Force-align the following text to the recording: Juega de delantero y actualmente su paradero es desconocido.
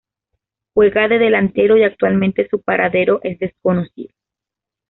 Juega 0.73 1.07
de 1.07 1.19
delantero 1.19 1.77
y 1.77 1.83
actualmente 1.83 2.49
su 2.49 2.59
paradero 2.63 3.19
es 3.21 3.37
desconocido. 3.37 4.11